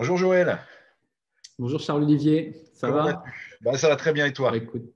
[0.00, 0.58] Bonjour Joël.
[1.58, 3.22] Bonjour Charles-Olivier, ça va
[3.60, 4.56] bah, Ça va très bien et toi?
[4.56, 4.94] Écoute,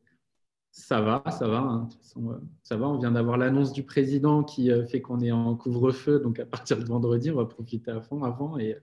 [0.70, 1.58] Ça va, ça va.
[1.58, 1.90] Hein.
[2.16, 2.88] Euh, ça va.
[2.88, 6.20] On vient d'avoir l'annonce du président qui euh, fait qu'on est en couvre-feu.
[6.20, 8.58] Donc à partir de vendredi, on va profiter à fond avant.
[8.58, 8.78] Et,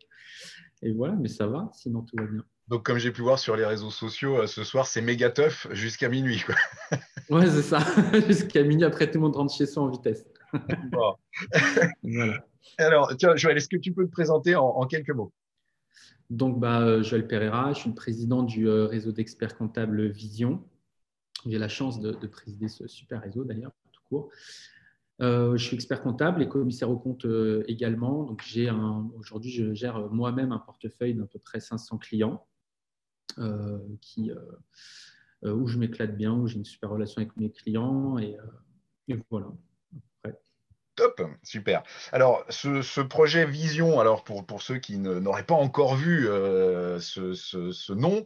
[0.84, 2.44] et voilà, mais ça va, sinon tout va bien.
[2.68, 5.70] Donc, comme j'ai pu voir sur les réseaux sociaux, euh, ce soir, c'est méga tough
[5.72, 6.44] jusqu'à minuit.
[6.46, 6.54] Quoi.
[7.32, 7.80] Ouais, c'est ça.
[8.28, 10.24] jusqu'à minuit, après, tout le monde rentre chez soi en vitesse.
[12.78, 15.32] Alors, tiens, Joël, est-ce que tu peux te présenter en, quelques mots?
[16.32, 20.64] Donc, bah, euh, Joël Pereira, je suis le président du euh, réseau d'experts comptables Vision.
[21.46, 24.30] J'ai la chance de, présider ce super réseau, d'ailleurs, tout court.
[25.20, 27.26] je suis expert comptable et commissaire au compte
[27.68, 28.24] également.
[28.24, 28.70] Donc, j'ai
[29.16, 32.46] aujourd'hui, je gère moi-même un portefeuille d'à peu près 500 clients.
[33.38, 33.80] Euh,
[34.18, 34.36] euh,
[35.44, 38.18] euh, où je m'éclate bien, où j'ai une super relation avec mes clients.
[38.20, 38.38] Et,
[39.30, 39.52] voilà.
[40.96, 41.84] Top, super.
[42.12, 46.28] Alors, ce, projet Vision, alors pour, pour ceux qui n'auraient pas encore vu
[47.00, 48.26] ce, ce, nom,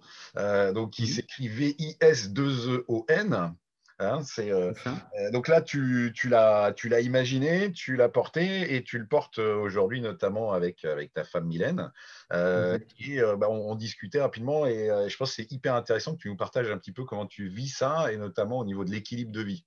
[0.74, 3.56] donc qui s'écrit V-I-S-2-E-O-N,
[4.00, 9.08] Hein, euh, euh, donc là, tu, tu l'as imaginé, tu l'as porté et tu le
[9.08, 11.92] portes euh, aujourd'hui, notamment avec, avec ta femme Mylène.
[12.32, 16.38] et bah, on, discutait rapidement et je pense que c'est hyper intéressant que tu nous
[16.38, 19.42] partages un petit peu comment tu vis ça et notamment au niveau de l'équilibre de
[19.42, 19.66] vie.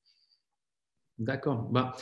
[1.18, 1.62] D'accord.
[1.70, 1.94] Bah,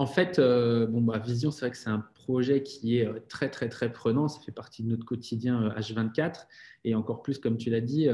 [0.00, 3.20] en fait, euh, bon, bah, Vision, c'est vrai que c'est un projet qui est euh,
[3.28, 4.28] très, très, très prenant.
[4.28, 6.22] Ça fait partie de notre quotidien H24.
[6.22, 6.30] Euh,
[6.84, 8.08] et encore plus, comme tu l'as dit,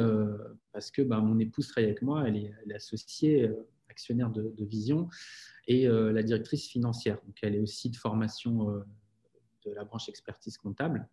[0.72, 2.24] parce que bah, mon épouse travaille avec moi.
[2.26, 3.48] Elle est, associée,
[3.88, 5.08] actionnaire de, Vision,
[5.68, 7.20] et la directrice financière.
[7.24, 8.82] Donc, elle est aussi de formation
[9.64, 11.08] de la branche expertise comptable.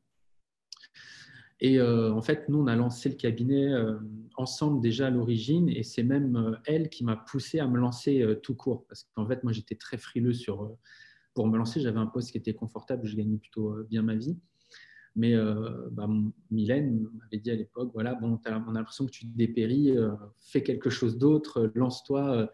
[1.60, 3.98] Et euh, en fait, nous, on a lancé le cabinet euh,
[4.36, 8.26] ensemble déjà à l'origine, et c'est même euh, elle qui m'a poussé à me lancer
[8.42, 8.86] tout court.
[8.88, 10.76] Parce qu'en fait, moi, j'étais très frileux sur,
[11.34, 11.80] pour me lancer.
[11.80, 14.38] J'avais un poste qui était confortable, je gagnais plutôt bien ma vie.
[15.16, 15.36] Mais
[15.92, 16.10] bah,
[16.50, 19.96] Mylène m'avait dit à l'époque, voilà, bon, on a l'impression que tu dépéris,
[20.40, 22.50] fais quelque chose d'autre, lance-toi,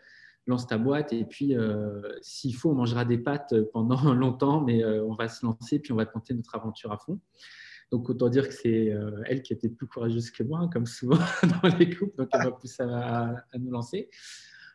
[0.45, 1.53] lance ta boîte, et puis
[2.21, 5.95] s'il faut, on mangera des pâtes pendant longtemps, mais on va se lancer, puis on
[5.95, 7.21] va tenter notre aventure à fond.
[7.91, 11.17] Donc, autant dire que c'est euh, elle qui était plus courageuse que moi, comme souvent
[11.63, 12.15] dans les couples.
[12.17, 14.09] Donc, elle m'a poussé à, nous lancer.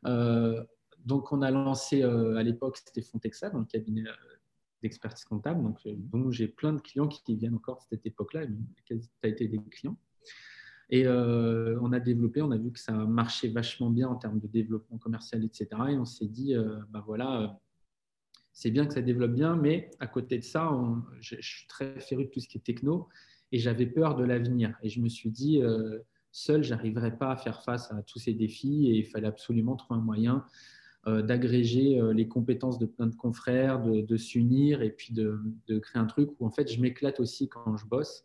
[0.06, 0.62] Euh,
[1.04, 4.02] donc, on a lancé euh, à l'époque, c'était Fontexa, dans le cabinet
[4.82, 5.62] d'expertise comptable.
[5.62, 5.78] Donc,
[6.32, 8.46] j'ai plein de clients qui viennent encore de cette époque-là.
[8.84, 9.96] Tu as été des clients.
[10.90, 14.46] Et on a développé, on a vu que ça marchait vachement bien en termes de
[14.48, 15.68] développement commercial, etc.
[15.90, 16.54] Et on s'est dit,
[16.90, 17.58] bah voilà,
[18.54, 20.70] c'est bien que ça développe bien, mais à côté de ça,
[21.20, 23.08] je, suis très féru de tout ce qui est techno
[23.50, 24.78] et j'avais peur de l'avenir.
[24.82, 25.98] Et je me suis dit, euh,
[26.30, 30.00] seul, j'arriverais pas à faire face à tous ces défis et il fallait absolument trouver
[30.00, 30.44] un moyen
[31.08, 35.80] euh, d'agréger euh, les compétences de plein de confrères, de, s'unir et puis de, de,
[35.80, 38.22] créer un truc où en fait je m'éclate aussi quand je bosse.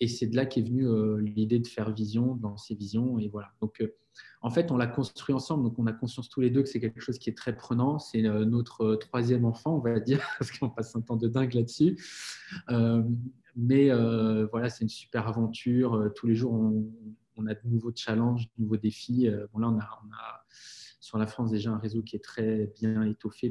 [0.00, 3.18] Et c'est de là qu'est venue euh, l'idée de faire vision, dans ces visions.
[3.18, 3.52] Et voilà.
[3.60, 3.94] Donc, euh,
[4.42, 5.64] en fait, on l'a construit ensemble.
[5.64, 7.98] Donc, on a conscience tous les deux que c'est quelque chose qui est très prenant.
[7.98, 11.54] C'est euh, notre troisième enfant, on va dire, parce qu'on passe un temps de dingue
[11.54, 11.96] là-dessus.
[13.56, 13.90] mais
[14.50, 16.12] voilà, c'est une super aventure.
[16.16, 16.52] tous les jours,
[17.36, 19.28] on, a de nouveaux challenges, de nouveaux défis.
[19.52, 20.44] bon, là, on a,
[21.00, 23.50] sur la France déjà un réseau qui est très bien étoffé,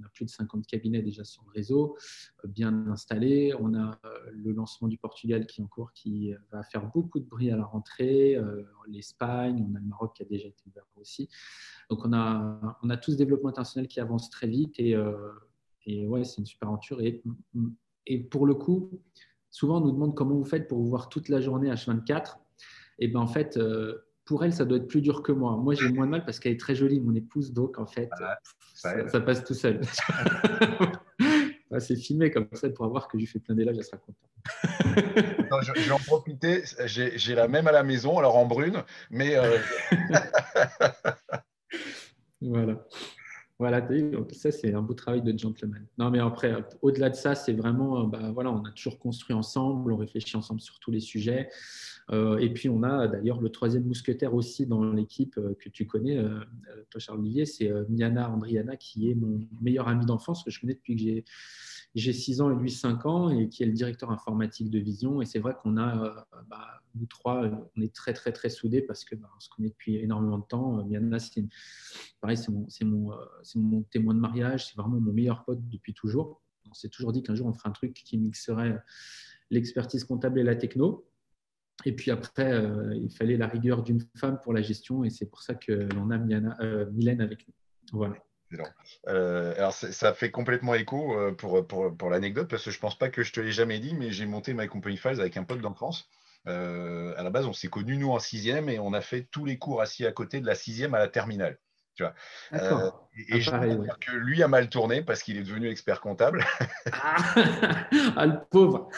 [0.00, 1.96] on a plus de 50 cabinets déjà sur le réseau,
[2.44, 3.52] euh, bien installés.
[3.58, 7.18] On a euh, le lancement du Portugal qui est en cours, qui va faire beaucoup
[7.18, 8.36] de bruit à la rentrée.
[8.36, 11.28] Euh, L'Espagne, on a le Maroc qui a déjà été ouvert aussi.
[11.88, 14.96] Donc on a, on a tout ce développement international qui avance très vite et,
[16.06, 17.00] ouais, c'est une super aventure.
[17.00, 17.22] Et,
[18.30, 18.90] pour le coup,
[19.50, 22.38] souvent on nous demande comment vous faites pour vous voir toute la journée H24.
[22.98, 23.58] Et ben en fait,
[24.30, 25.56] pour elle, ça doit être plus dur que moi.
[25.56, 28.08] Moi, j'ai moins de mal parce qu'elle est très jolie, mon épouse, donc en fait,
[28.74, 29.80] ça, passe tout seul.
[31.80, 35.64] c'est filmé comme ça pour avoir que je fais plein d'éloges, elle sera contente.
[35.74, 39.34] je, vais en profiter, j'ai la même à la maison, alors en brune, mais.
[39.34, 39.58] Euh,
[42.40, 42.86] voilà.
[43.60, 43.86] Voilà,
[44.32, 45.84] ça c'est un beau travail de gentleman.
[45.98, 49.92] Non, mais après, au-delà de ça, c'est vraiment, bah, voilà, on a toujours construit ensemble,
[49.92, 51.50] on réfléchit ensemble sur tous les sujets.
[52.10, 55.86] Euh, et puis, on a d'ailleurs le troisième mousquetaire aussi dans l'équipe euh, que tu
[55.86, 56.40] connais, euh,
[56.88, 60.72] toi, Charles Olivier, c'est Miana Andriana, qui est mon meilleur ami d'enfance que je connais
[60.72, 61.24] depuis que j'ai
[61.94, 65.20] j'ai 6 ans et lui 5 ans et qui est le directeur informatique de Vision.
[65.20, 67.44] Et c'est vrai qu'on a, bah, nous trois,
[67.76, 70.44] on est très, très, très soudés parce que bah, on se connaît depuis énormément de
[70.44, 70.84] temps.
[70.84, 71.44] Miana, c'est
[72.20, 76.40] pareil, c'est mon, témoin de mariage, c'est vraiment mon meilleur pote depuis toujours.
[76.68, 78.80] On s'est toujours dit qu'un jour, on ferait un truc qui mixerait
[79.50, 81.06] l'expertise comptable et la techno.
[81.84, 85.26] Et puis après, euh, il fallait la rigueur d'une femme pour la gestion, et c'est
[85.26, 87.54] pour ça que l'on a Miana, euh, Mylène avec nous.
[87.92, 88.16] Voilà.
[89.08, 92.80] Euh, alors, ça fait complètement écho euh, pour, pour, pour l'anecdote, parce que je ne
[92.80, 95.36] pense pas que je te l'ai jamais dit, mais j'ai monté My Company Files avec
[95.36, 96.08] un pote d'enfance.
[96.46, 99.44] Euh, à la base, on s'est connus, nous, en sixième, et on a fait tous
[99.44, 101.58] les cours assis à côté de la sixième à la terminale.
[102.52, 102.90] Euh,
[103.28, 103.50] et ah, je
[104.00, 106.44] que lui a mal tourné parce qu'il est devenu expert comptable.
[106.92, 107.16] Ah,
[108.16, 108.88] ah le pauvre.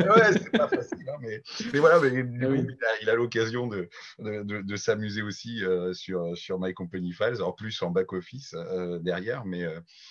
[0.00, 1.08] Ouais, c'est pas facile.
[1.08, 1.42] Hein, mais,
[1.78, 7.42] voilà, ah il a l'occasion de, de, s'amuser aussi euh, sur, sur My Company Files,
[7.42, 9.44] en plus en back-office euh, derrière.
[9.44, 9.66] Mais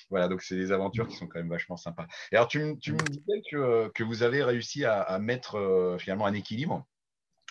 [0.09, 2.07] voilà, donc c'est des aventures qui sont quand même vachement sympas.
[2.31, 6.25] Et alors, tu, tu me disais que, que, vous avez réussi à, à mettre finalement
[6.25, 6.85] un équilibre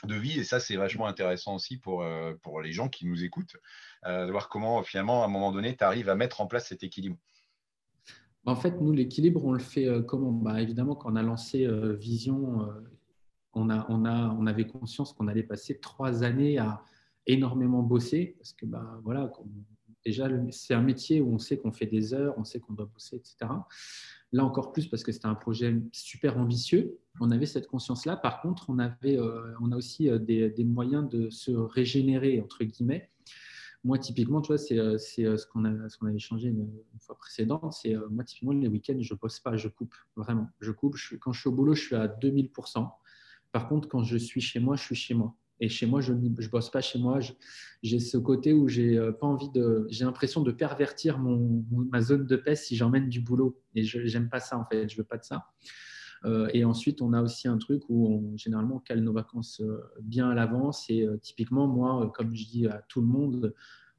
[0.04, 0.38] de vie.
[0.38, 3.56] Et ça, c'est vachement intéressant aussi pour, euh, pour les gens qui nous écoutent,
[4.06, 6.68] euh, de voir comment finalement, à un moment donné, tu arrives à mettre en place
[6.68, 7.16] cet équilibre.
[8.46, 10.32] En fait, nous, l'équilibre, on le fait euh, comment?
[10.32, 12.66] Bah, Évidemment, quand on a lancé Vision,
[13.52, 16.82] on, a, on, a, on avait conscience qu'on allait passer trois années à
[17.26, 19.30] énormément bosser, parce que bah, voilà,
[20.04, 22.90] déjà, c'est un métier où on sait qu'on fait des heures, on sait qu'on doit
[22.92, 23.50] bosser, etc.
[24.32, 26.98] Là encore plus parce que c'était un projet super ambitieux.
[27.20, 28.16] On avait cette conscience-là.
[28.16, 32.62] Par contre, on, avait, euh, on a aussi euh, des, moyens de se régénérer, entre
[32.64, 33.10] guillemets.
[33.82, 36.68] Moi, typiquement, tu vois, c'est euh, ce qu'on avait changé une,
[36.98, 37.72] fois précédente.
[37.72, 39.94] C'est moi, typiquement, les week-ends, je ne bosse pas, je coupe.
[40.16, 40.96] Vraiment, je coupe.
[41.20, 42.90] quand je suis au boulot, je suis à 2000%.
[43.52, 45.34] Par contre, quand je suis chez moi, je suis chez moi.
[45.60, 47.20] Et chez moi, je ne bosse pas chez moi.
[47.82, 49.86] J'ai ce côté où j'ai euh, pas envie de.
[49.90, 53.60] J'ai l'impression de pervertir mon, ma zone de paix si j'emmène du boulot.
[53.74, 54.88] Et je n'aime pas ça, en fait.
[54.88, 55.46] Je veux pas de ça.
[56.24, 59.60] Euh, et ensuite, on a aussi un truc où on, généralement on cale nos vacances
[59.60, 60.88] euh, bien à l'avance.
[60.90, 63.54] Et typiquement, moi, comme je dis à tout le monde,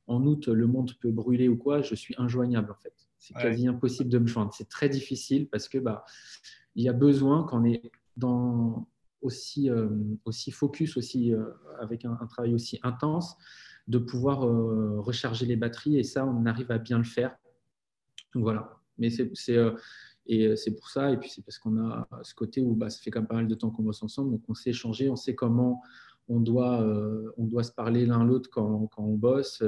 [0.07, 2.93] en août, le monde peut brûler ou quoi, je suis injoignable en fait.
[3.17, 4.51] C'est quasi impossible de me joindre.
[4.53, 6.03] C'est très difficile parce que bah,
[6.75, 8.87] il y a besoin qu'on est dans
[9.21, 9.89] aussi, euh,
[10.25, 11.45] aussi focus, aussi, euh,
[11.79, 13.37] avec un, travail aussi intense,
[13.87, 15.97] de pouvoir euh, recharger les batteries.
[15.97, 17.35] Et ça, on arrive à bien le faire.
[18.33, 18.79] Donc voilà.
[18.97, 19.57] Mais c'est
[20.25, 22.99] et c'est pour ça, et puis c'est parce qu'on a ce côté où bah, ça
[23.01, 25.15] fait quand même pas mal de temps qu'on bosse ensemble, donc on sait échanger, on
[25.15, 25.81] sait comment
[26.27, 26.85] on doit,
[27.37, 29.63] on doit se parler l'un l'autre quand, quand, on bosse,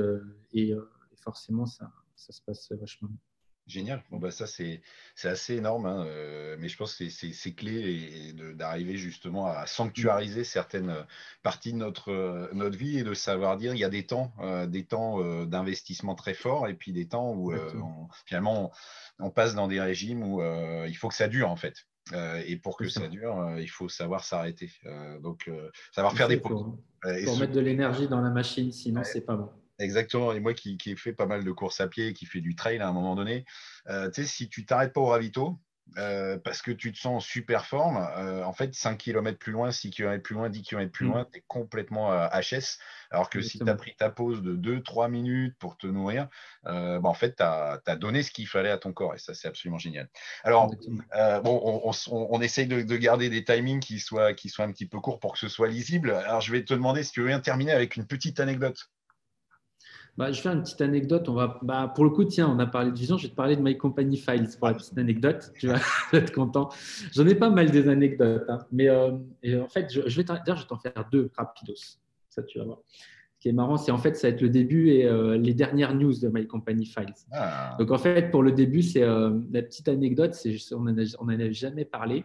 [0.53, 0.75] et, et,
[1.15, 3.32] forcément ça, ça se passe vachement bien.
[3.65, 4.03] Génial.
[4.11, 4.81] Bon, bah, ça, c'est
[5.23, 10.89] assez énorme, hein, euh, mais je pense que c'est clé d'arriver justement à sanctuariser certaines
[10.89, 11.03] euh,
[11.43, 14.33] parties de notre, euh, notre vie et de savoir dire il y a des temps,
[14.67, 17.53] des temps d'investissement très forts et puis des temps où
[18.25, 18.71] finalement
[19.19, 20.41] on, passe dans des régimes où
[20.85, 21.87] il faut que ça dure en fait.
[22.45, 24.69] et pour que ça dure, il faut savoir s'arrêter.
[25.21, 25.49] donc,
[25.93, 26.75] savoir faire des pauses.
[27.25, 29.49] Pour, mettre de l'énergie dans la machine, sinon, c'est pas bon.
[29.83, 30.33] Exactement.
[30.33, 32.55] Et moi qui, qui ai fait pas mal de courses à pied, qui fait du
[32.55, 33.45] trail à un moment donné,
[33.89, 35.59] euh, tu sais, si tu t'arrêtes pas au ravito,
[35.97, 39.51] euh, parce que tu te sens en super forme, euh, en fait, 5 km plus
[39.51, 41.09] loin, 6 km plus loin, 10 km plus mm.
[41.09, 42.79] loin, tu es complètement HS.
[43.11, 46.29] Alors que si tu as pris ta pause de 2-3 minutes pour te nourrir,
[46.63, 49.49] bah, en fait, tu as, donné ce qu'il fallait à ton corps et ça, c'est
[49.49, 50.09] absolument génial.
[50.43, 50.71] Alors,
[51.43, 54.99] bon, on, on, essaye de, garder des timings qui soient, qui soient un petit peu
[55.01, 56.11] courts pour que ce soit lisible.
[56.11, 58.89] Alors, je vais te demander si tu veux bien terminer avec une petite anecdote.
[60.15, 61.27] Bah, je vais faire une petite anecdote.
[61.27, 63.17] On va, bah, pour le coup, tiens, on a parlé de vision.
[63.17, 65.51] Je vais te parler de My Company Files pour la petite anecdote.
[65.57, 65.79] Tu vas
[66.13, 66.69] être content.
[67.13, 68.45] J'en ai pas mal des anecdotes.
[68.47, 68.59] Hein.
[68.71, 69.11] Mais euh,
[69.59, 71.97] en fait, je, je vais t'en faire deux rapidos.
[72.29, 72.79] Ça, tu vas voir.
[72.87, 75.53] Ce qui est marrant, c'est en fait, ça va être le début et euh, les
[75.55, 77.13] dernières news de My Company Files.
[77.31, 77.75] Ah.
[77.79, 80.37] Donc, en fait, pour le début, c'est euh, la petite anecdote.
[80.73, 82.23] On n'en a, jamais parlé.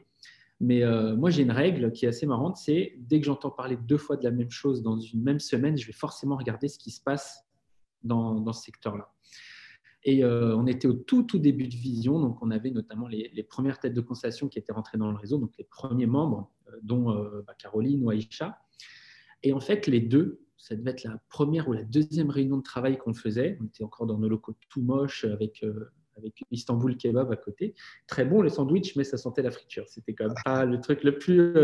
[0.61, 0.83] Mais
[1.15, 2.57] moi, j'ai une règle qui est assez marrante.
[2.57, 5.79] C'est dès que j'entends parler deux fois de la même chose dans une même semaine,
[5.79, 7.48] je vais forcément regarder ce qui se passe
[8.03, 9.13] dans, ce secteur-là.
[10.05, 13.43] Et euh, on était au tout, tout début de Vision, donc on avait notamment les,
[13.43, 16.73] premières têtes de constellation qui étaient rentrées dans le réseau, donc les premiers membres, euh,
[16.83, 18.59] dont euh, bah, Caroline ou Aïcha.
[19.43, 22.63] Et en fait, les deux, ça devait être la première ou la deuxième réunion de
[22.63, 23.59] travail qu'on faisait.
[23.61, 25.65] On était encore dans nos locaux tout moches avec,
[26.51, 27.77] Istanbul Kebab à côté.
[28.09, 29.85] Très bon le sandwich, mais ça sentait la friture.
[29.87, 31.55] C'était quand même pas le truc le plus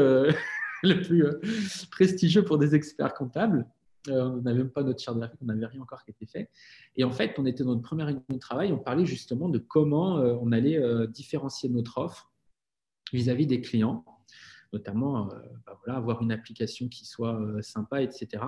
[1.91, 3.67] prestigieux pour des experts comptables.
[4.09, 6.51] Euh, on n'avait même pas notre charte graphique, on n'avait rien encore qui était fait.
[6.97, 9.59] Et en fait, on était dans notre première réunion de travail, on parlait justement de
[9.59, 12.31] comment euh, on allait euh, différencier notre offre
[13.13, 14.05] vis-à-vis des clients,
[14.73, 15.29] notamment
[15.67, 18.43] bah avoir une application qui soit sympa, etc.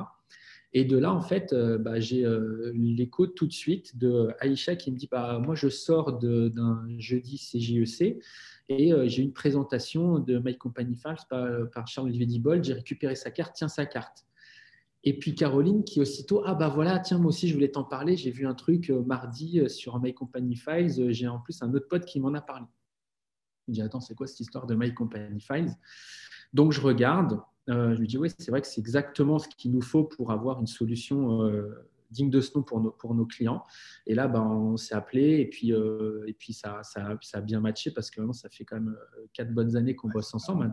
[0.73, 2.27] Et de là, en fait, bah, j'ai
[2.75, 7.39] l'écho tout de suite de Aïcha qui me dit bah, Moi, je sors d'un jeudi
[7.39, 8.21] CJEC e
[8.69, 12.65] et j'ai une présentation de My Company Files par, par Charles-Olivier Dibold.
[12.65, 14.27] J'ai récupéré sa carte, tiens sa carte.
[15.09, 18.17] Et puis Caroline qui aussitôt, ah bah voilà, tiens, moi aussi je voulais t'en parler,
[18.17, 21.63] j'ai vu un truc euh, mardi euh, sur My Company Files, euh, j'ai en plus
[21.63, 22.67] un autre pote qui m'en a parlé.
[23.69, 25.71] Je dis, attends, c'est quoi cette histoire de My Company Files?
[26.53, 29.81] Donc je regarde, je lui dis, oui, c'est vrai que c'est exactement ce qu'il nous
[29.81, 31.51] faut pour avoir une solution
[32.11, 33.65] digne de ce nom pour nos, pour nos clients.
[34.07, 37.59] Et là, ben, on s'est appelé et puis, et puis ça, ça, ça, a bien
[37.59, 38.97] matché parce que maintenant, ça fait quand même
[39.33, 40.73] quatre bonnes années qu'on bosse ensemble.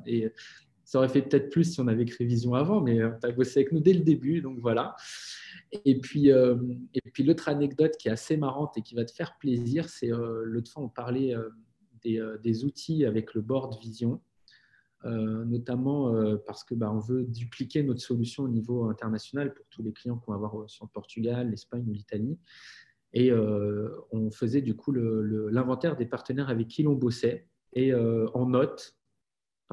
[0.93, 3.61] Ça aurait fait peut-être plus si on avait créé Vision avant, mais tu as bossé
[3.61, 4.95] avec nous dès le début, donc voilà.
[5.85, 9.35] Et puis, et puis l'autre anecdote qui est assez marrante et qui va te faire
[9.39, 11.35] plaisir, c'est l'autre fois, on parlait
[12.03, 14.21] des, des, outils avec le board Vision.
[15.05, 19.65] Euh, notamment euh, parce que bah, on veut dupliquer notre solution au niveau international pour
[19.69, 22.37] tous les clients qu'on va avoir euh, sur le Portugal, l'Espagne ou l'Italie.
[23.15, 28.97] Et on faisait du coup l'inventaire des partenaires avec qui l'on bossait et en note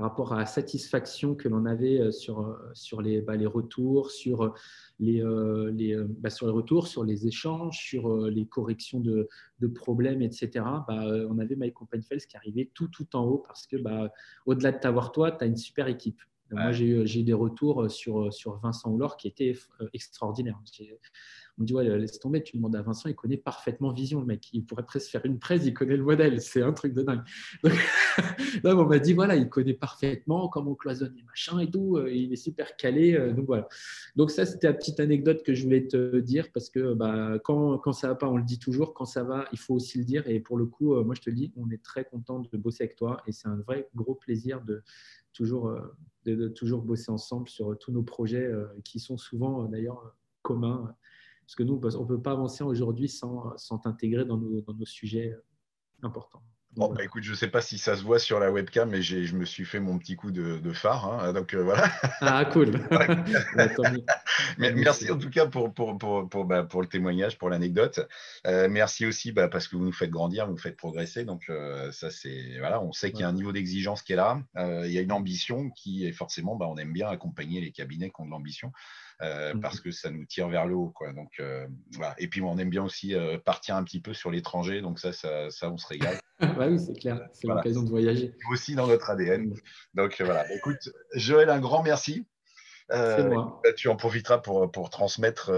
[0.01, 3.45] par rapport à la satisfaction que l'on avait euh, sur, euh, sur les, bah, les
[3.45, 4.55] retours, sur euh,
[4.99, 9.29] les, bah, sur les retours, sur les échanges, sur les corrections de,
[9.59, 10.65] de problèmes, etc.
[10.89, 11.75] Bah, on avait Mike
[12.09, 13.77] Fels qui arrivait tout, tout en haut parce que
[14.47, 16.23] au-delà de t'avoir toi, tu as une super équipe.
[16.51, 19.55] Moi, j'ai eu des retours sur, sur Vincent Houlor qui étaient
[19.93, 20.59] extraordinaires.
[21.61, 24.27] On me dit, ouais, laisse tomber, tu demandes à Vincent, il connaît parfaitement Vision, le
[24.27, 24.49] mec.
[24.55, 26.41] Il pourrait presque faire une presse, il connaît le modèle.
[26.41, 27.21] C'est un truc de dingue.
[27.63, 27.75] Donc,
[28.65, 31.99] là, on m'a dit, voilà, il connaît parfaitement comment cloisonner, machin et tout.
[31.99, 33.15] Euh, il est super calé.
[33.15, 33.69] Euh, donc, voilà.
[34.17, 37.77] Donc, ça, c'était la petite anecdote que je voulais te dire parce que bah, quand,
[37.77, 38.95] quand ça va pas, on le dit toujours.
[38.95, 40.27] Quand ça va, il faut aussi le dire.
[40.29, 42.85] Et pour le coup, euh, moi, je te dis, on est très content de bosser
[42.85, 44.83] avec toi et c'est un vrai gros plaisir de
[45.35, 45.71] toujours,
[46.25, 48.51] de, toujours bosser ensemble sur tous nos projets
[48.83, 50.95] qui sont souvent d'ailleurs communs
[51.51, 54.73] parce que nous, on ne peut pas avancer aujourd'hui sans, sans t'intégrer dans nos, dans
[54.73, 55.35] nos, sujets
[56.01, 56.45] importants.
[56.77, 59.03] Bon, bah, écoute, je ne sais pas si ça se voit sur la webcam, mais
[59.03, 61.07] je me suis fait mon petit coup de, phare.
[61.07, 61.91] Hein, donc euh, voilà.
[62.21, 62.71] Ah, cool.
[64.59, 67.99] merci en tout cas pour, pour, pour, pour, bah, pour le témoignage, pour l'anecdote.
[68.47, 71.25] Euh, merci aussi bah, parce que vous nous faites grandir, vous nous faites progresser.
[71.25, 72.59] Donc, euh, ça, c'est.
[72.61, 74.41] Voilà, on sait qu'il y a un niveau d'exigence qui est là.
[74.57, 78.21] il y a une ambition qui est forcément, on aime bien accompagner les cabinets qui
[78.21, 78.71] ont de l'ambition.
[79.23, 80.91] Euh, mmh parce que ça nous tire vers le haut.
[80.91, 81.13] Quoi.
[81.13, 82.15] Donc, euh, voilà.
[82.19, 84.81] Et puis, on aime bien aussi euh, partir un petit peu sur l'étranger.
[84.81, 86.19] Donc, ça, ça, ça, on se régale.
[86.41, 87.21] bah oui, c'est clair.
[87.33, 88.35] C'est l'occasion de voyager.
[88.51, 89.49] Aussi dans notre ADN.
[89.49, 89.55] Mmh.
[89.95, 90.51] Donc, voilà.
[90.55, 92.27] Écoute, Joël, un grand merci.
[92.93, 93.61] Moi.
[93.63, 95.53] Bah, tu en profiteras pour, pour transmettre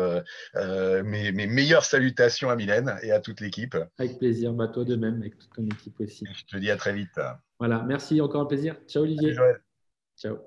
[0.54, 3.74] mes, mes, meilleures salutations à Mylène et à toute l'équipe.
[3.98, 6.26] Avec plaisir, bah, toi de même, avec toute ton équipe aussi.
[6.30, 7.18] Je te dis à très vite.
[7.58, 8.76] Voilà, merci, encore un plaisir.
[8.86, 9.32] Ciao Olivier.
[9.32, 9.62] Joël.
[10.14, 10.46] Ciao.